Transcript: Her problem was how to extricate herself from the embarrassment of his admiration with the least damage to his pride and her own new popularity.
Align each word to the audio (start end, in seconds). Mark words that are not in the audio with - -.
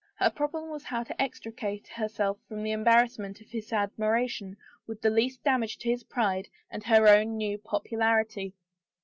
Her 0.15 0.31
problem 0.31 0.69
was 0.71 0.83
how 0.85 1.03
to 1.03 1.21
extricate 1.21 1.87
herself 1.87 2.39
from 2.47 2.63
the 2.63 2.71
embarrassment 2.71 3.39
of 3.39 3.51
his 3.51 3.71
admiration 3.71 4.57
with 4.87 4.99
the 5.03 5.11
least 5.11 5.43
damage 5.43 5.77
to 5.77 5.89
his 5.91 6.03
pride 6.03 6.47
and 6.71 6.83
her 6.85 7.07
own 7.07 7.37
new 7.37 7.59
popularity. 7.59 8.55